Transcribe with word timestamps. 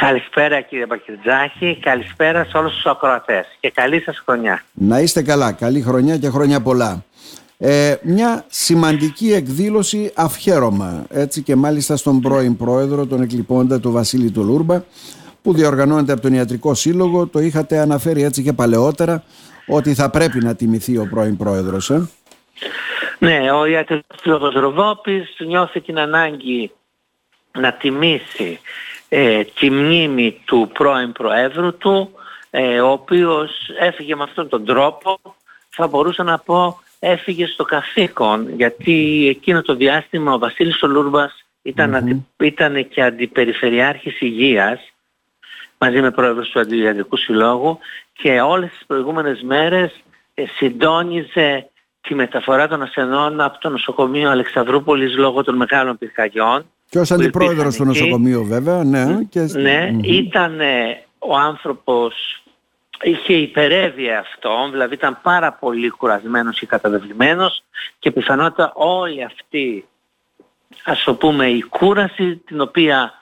Καλησπέρα 0.00 0.60
κύριε 0.60 0.86
Μπακυρτζάκη, 0.86 1.78
καλησπέρα 1.80 2.44
σε 2.44 2.56
όλους 2.56 2.74
τους 2.74 2.86
ακροατές 2.86 3.46
και 3.60 3.70
καλή 3.70 4.00
σας 4.00 4.22
χρονιά. 4.24 4.62
Να 4.72 5.00
είστε 5.00 5.22
καλά, 5.22 5.52
καλή 5.52 5.80
χρονιά 5.80 6.16
και 6.18 6.28
χρόνια 6.28 6.60
πολλά. 6.60 7.04
Ε, 7.58 7.94
μια 8.02 8.44
σημαντική 8.48 9.32
εκδήλωση 9.32 10.12
αυχαίρωμα, 10.14 11.06
έτσι 11.10 11.42
και 11.42 11.56
μάλιστα 11.56 11.96
στον 11.96 12.20
πρώην 12.20 12.56
πρόεδρο, 12.56 13.06
τον 13.06 13.22
εκλειπώντα 13.22 13.80
του 13.80 13.92
Βασίλη 13.92 14.30
του 14.30 14.44
Λούρμπα, 14.44 14.82
που 15.42 15.54
διοργανώνεται 15.54 16.12
από 16.12 16.20
τον 16.20 16.32
Ιατρικό 16.32 16.74
Σύλλογο, 16.74 17.26
το 17.26 17.38
είχατε 17.38 17.78
αναφέρει 17.78 18.22
έτσι 18.22 18.42
και 18.42 18.52
παλαιότερα, 18.52 19.24
ότι 19.66 19.94
θα 19.94 20.10
πρέπει 20.10 20.38
να 20.38 20.54
τιμηθεί 20.54 20.96
ο 20.96 21.08
πρώην 21.10 21.36
πρόεδρος. 21.36 21.90
Ε; 21.90 22.08
Ναι, 23.18 23.50
ο 23.50 23.66
Ιατρικός 23.66 24.20
Σύλλογος 24.20 24.54
Ροβόπης 24.54 25.36
νιώθει 25.46 25.80
την 25.80 25.98
ανάγκη 25.98 26.70
να 27.52 27.72
τιμήσει 27.72 28.60
ε, 29.08 29.44
τη 29.44 29.70
μνήμη 29.70 30.42
του 30.44 30.70
πρώην 30.74 31.12
Προέδρου 31.12 31.76
του, 31.76 32.10
ε, 32.50 32.80
ο 32.80 32.90
οποίος 32.90 33.50
έφυγε 33.78 34.16
με 34.16 34.22
αυτόν 34.22 34.48
τον 34.48 34.64
τρόπο, 34.64 35.18
θα 35.68 35.86
μπορούσα 35.86 36.22
να 36.22 36.38
πω 36.38 36.80
έφυγε 36.98 37.46
στο 37.46 37.64
καθήκον, 37.64 38.54
γιατί 38.54 39.26
εκείνο 39.28 39.62
το 39.62 39.74
διάστημα 39.74 40.32
ο 40.32 40.38
Βασίλης 40.38 40.82
Ολούρμπας 40.82 41.44
ήταν, 41.62 42.26
ήταν 42.38 42.88
και 42.88 43.02
αντιπεριφερειάρχης 43.02 44.20
υγείας, 44.20 44.92
μαζί 45.78 46.00
με 46.00 46.10
πρόεδρος 46.10 46.48
του 46.48 46.60
Αντιδιατρικού 46.60 47.16
Συλλόγου 47.16 47.78
και 48.12 48.40
όλες 48.40 48.70
τις 48.70 48.84
προηγούμενες 48.86 49.42
μέρες 49.42 50.02
ε, 50.34 50.44
συντόνιζε 50.56 51.70
τη 52.00 52.14
μεταφορά 52.14 52.68
των 52.68 52.82
ασθενών 52.82 53.40
από 53.40 53.58
το 53.58 53.68
νοσοκομείο 53.68 54.30
Αλεξανδρούπολης 54.30 55.16
λόγω 55.16 55.44
των 55.44 55.56
μεγάλων 55.56 55.98
πυρκαγιών 55.98 56.64
και 56.88 56.98
ως 56.98 57.10
αντιπρόεδρος 57.10 57.76
του 57.76 57.84
νοσοκομείου 57.84 58.44
βέβαια, 58.44 58.84
ναι. 58.84 59.22
Και... 59.30 59.40
Ναι, 59.40 59.90
ήταν 60.02 60.60
ο 61.18 61.36
άνθρωπος, 61.36 62.14
είχε 63.02 63.32
υπερεύει 63.32 64.10
αυτό, 64.10 64.68
δηλαδή 64.70 64.94
ήταν 64.94 65.18
πάρα 65.22 65.52
πολύ 65.52 65.90
κουρασμένος 65.90 66.58
και 66.58 66.66
καταδευλημένος 66.66 67.62
και 67.98 68.10
πιθανότατα 68.10 68.72
όλη 68.74 69.24
αυτή, 69.24 69.84
ας 70.84 71.02
το 71.04 71.14
πούμε, 71.14 71.46
η 71.46 71.60
κούραση 71.60 72.36
την 72.36 72.60
οποία 72.60 73.12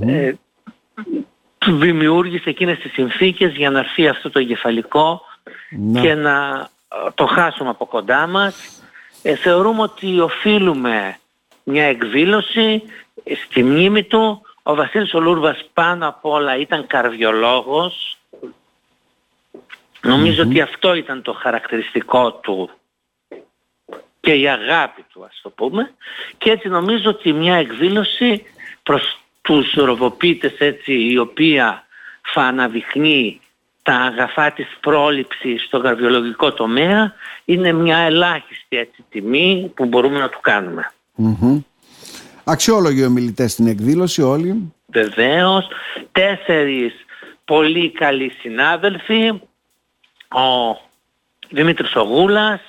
ε, 0.00 0.32
δημιούργησε 1.66 2.50
εκείνες 2.50 2.78
τις 2.78 2.92
συνθήκες 2.92 3.54
για 3.54 3.70
να 3.70 3.78
έρθει 3.78 4.08
αυτό 4.08 4.30
το 4.30 4.38
εγκεφαλικό 4.38 5.20
ναι. 5.70 6.00
και 6.00 6.14
να 6.14 6.68
το 7.14 7.26
χάσουμε 7.26 7.70
από 7.70 7.86
κοντά 7.86 8.26
μας. 8.26 8.82
Ε, 9.22 9.34
θεωρούμε 9.34 9.82
ότι 9.82 10.20
οφείλουμε 10.20 11.18
μια 11.62 11.84
εκδήλωση 11.84 12.82
στη 13.34 13.62
μνήμη 13.62 14.04
του 14.04 14.42
ο 14.62 14.74
Βασίλης 14.74 15.14
Ολούρβας 15.14 15.68
πάνω 15.72 16.08
απ' 16.08 16.24
όλα 16.24 16.56
ήταν 16.56 16.86
καρδιολόγος. 16.86 18.16
ότι 20.42 20.60
αυτό 20.60 20.94
ήταν 20.94 21.22
το 21.22 21.32
χαρακτηριστικό 21.32 22.32
του 22.32 22.70
και 24.20 24.32
η 24.32 24.48
αγάπη 24.48 25.04
του 25.12 25.24
ας 25.24 25.40
το 25.42 25.50
πούμε 25.50 25.94
και 26.38 26.50
έτσι 26.50 26.68
νομίζω 26.68 27.10
ότι 27.10 27.32
μια 27.32 27.54
εκδήλωση 27.54 28.44
προς 28.82 29.18
τους 29.42 29.74
ροβοπίτες 29.74 30.54
έτσι 30.58 31.10
η 31.10 31.18
οποία 31.18 31.86
θα 32.22 32.42
αναδειχνεί 32.42 33.40
τα 33.82 33.94
αγαθά 33.94 34.50
της 34.52 34.66
πρόληψης 34.80 35.62
στο 35.62 35.80
καρδιολογικό 35.80 36.52
τομέα 36.52 37.14
είναι 37.44 37.72
μια 37.72 37.98
ελάχιστη 37.98 38.76
έτσι 38.76 39.04
τιμή 39.10 39.72
που 39.74 39.84
μπορούμε 39.84 40.18
να 40.18 40.28
του 40.28 40.38
κάνουμε. 40.40 40.92
Αξιόλογοι 42.48 43.04
ομιλητές 43.04 43.52
στην 43.52 43.66
εκδήλωση 43.66 44.22
όλοι. 44.22 44.72
Βεβαίως. 44.86 45.68
Τέσσερις 46.12 46.92
πολύ 47.44 47.90
καλοί 47.90 48.32
συνάδελφοι. 48.40 49.28
Ο 50.28 50.76
Δημήτρης 51.50 51.96
Ογούλας, 51.96 52.60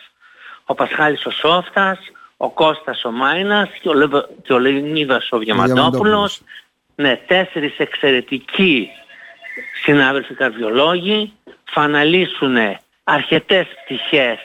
ο 0.65 0.73
Πασχάλης 0.73 1.25
ο 1.25 1.29
Σόφτας, 1.29 1.99
ο 2.37 2.49
Κώστας 2.49 3.05
ο 3.05 3.11
Μάινας 3.11 3.69
και 3.81 3.89
ο, 3.89 3.93
Λεβ... 3.93 4.13
και 4.43 4.53
ο 4.53 4.59
Λεωνίδας 4.59 5.31
ο 5.31 5.37
Διαμαντόπουλος. 5.37 6.41
Ναι, 6.95 7.15
τέσσερις 7.27 7.77
εξαιρετικοί 7.77 8.89
συνάδελφοι 9.83 10.33
καρδιολόγοι 10.33 11.33
θα 11.63 11.81
αναλύσουν 11.81 12.57
αρκετές 13.03 13.67
πτυχές 13.83 14.39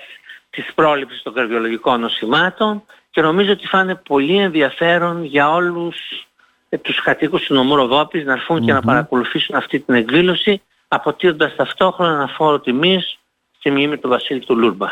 της 0.51 0.73
πρόληψης 0.75 1.23
των 1.23 1.35
καρδιολογικών 1.35 2.01
νοσημάτων 2.01 2.83
και 3.13 3.21
νομίζω 3.21 3.53
ότι 3.53 3.67
θα 3.67 3.81
είναι 3.81 3.95
πολύ 3.95 4.37
ενδιαφέρον 4.37 5.25
για 5.25 5.51
όλους 5.51 5.97
ε, 6.69 6.79
τους 6.79 7.03
κατοίκους 7.03 7.43
του 7.43 7.55
νομού 7.55 7.77
Ροδόπης 7.77 8.25
να 8.25 8.33
ερθουν 8.33 8.65
και 8.65 8.73
να 8.73 8.81
παρακολουθήσουν 8.81 9.57
αυτή 9.57 9.81
την 9.81 9.95
εκδήλωση 9.95 10.63
αποτείοντας 10.89 11.55
ταυτόχρονα 11.57 12.13
ένα 12.13 12.27
φόρο 12.27 12.61
τιμής 12.61 13.19
στη 13.59 13.71
μνήμη 13.71 13.99
του 13.99 14.09
Βασίλη 14.09 14.41
του 14.41 14.59
Λούρμπα. 14.59 14.87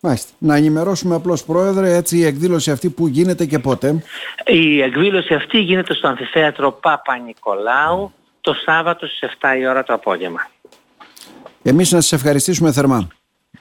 Μάλιστα. 0.00 0.32
Να 0.38 0.56
ενημερώσουμε 0.56 1.14
απλώς 1.14 1.44
Πρόεδρε 1.44 1.94
έτσι 1.94 2.16
η 2.16 2.24
εκδήλωση 2.24 2.70
αυτή 2.70 2.90
που 2.90 3.06
γίνεται 3.06 3.46
και 3.46 3.58
πότε; 3.58 4.02
Η 4.46 4.80
εκδήλωση 4.82 5.34
αυτή 5.34 5.58
γίνεται 5.58 5.94
στο 5.94 6.08
Αμφιθέατρο 6.08 6.72
Πάπα 6.72 7.18
Νικολάου 7.18 8.12
το 8.40 8.54
Σάββατο 8.64 9.06
στις 9.06 9.30
7 9.40 9.58
η 9.58 9.66
ώρα 9.66 9.82
το 9.82 9.92
απόγευμα. 9.92 10.48
Εμείς 11.62 11.92
να 11.92 12.00
σας 12.00 12.12
ευχαριστήσουμε 12.12 12.72
θερμά. 12.72 13.08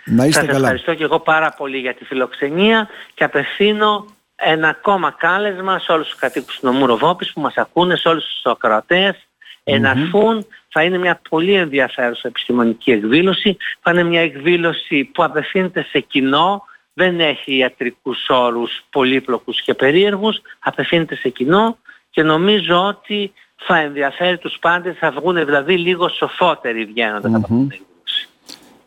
Να 0.03 0.25
είστε 0.25 0.39
Σας 0.39 0.47
καλά. 0.47 0.59
ευχαριστώ 0.59 0.94
και 0.94 1.03
εγώ 1.03 1.19
πάρα 1.19 1.53
πολύ 1.57 1.78
για 1.78 1.94
τη 1.94 2.06
φιλοξενία 2.06 2.88
και 3.13 3.23
απευθύνω 3.23 4.06
ένα 4.35 4.67
ακόμα 4.67 5.11
κάλεσμα 5.11 5.79
σε 5.79 5.91
όλους 5.91 6.07
τους 6.07 6.19
κατοίκους 6.19 6.59
του 6.59 6.66
νομού 6.66 6.85
Ροβόπης 6.85 7.33
που 7.33 7.41
μας 7.41 7.56
ακούνε, 7.56 7.95
σε 7.95 8.07
όλους 8.07 8.25
τους 8.25 8.51
ακροατές, 8.51 9.28
εναρθούν. 9.63 10.47
Θα 10.69 10.84
είναι 10.84 10.97
μια 10.97 11.22
πολύ 11.29 11.53
ενδιαφέρουσα 11.53 12.28
επιστημονική 12.28 12.91
εκδήλωση. 12.91 13.57
Θα 13.81 13.91
είναι 13.91 14.03
μια 14.03 14.22
εκδήλωση 14.22 15.03
που 15.03 15.23
απευθύνεται 15.23 15.85
σε 15.89 16.00
κοινό, 16.00 16.66
δεν 16.94 17.19
έχει 17.19 17.55
ιατρικούς 17.57 18.25
όρους 18.29 18.84
πολύπλοκους 18.89 19.61
και 19.61 19.73
περίεργους, 19.73 20.41
απευθύνεται 20.59 21.16
σε 21.16 21.29
κοινό 21.29 21.78
και 22.09 22.23
νομίζω 22.23 22.85
ότι 22.85 23.34
θα 23.55 23.78
ενδιαφέρει 23.78 24.38
τους 24.38 24.57
πάντες, 24.61 24.97
θα 24.97 25.11
βγουν 25.11 25.45
δηλαδή 25.45 25.78
λίγο 25.78 26.09
σοφότεροι 26.09 26.85
βγαίνοντας 26.85 27.31
mm-hmm. 27.31 27.35
από 27.35 27.47
την 27.47 27.55
εκδήλωση. 27.55 27.94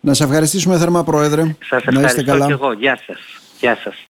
Να 0.00 0.14
σε 0.14 0.24
ευχαριστήσουμε 0.24 0.78
θερμά 0.78 1.04
Πρόεδρε. 1.04 1.56
Σας 1.64 1.84
ευχαριστώ 1.84 2.22
και 2.22 2.52
εγώ. 2.52 2.72
Γεια 2.72 2.98
σας. 3.06 3.18
Γεια 3.60 3.76
σας. 3.82 4.06